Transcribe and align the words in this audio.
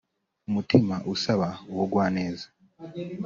Umutima 0.47 0.95
usaba 1.13 1.47
ubugwa-neza 1.71 2.45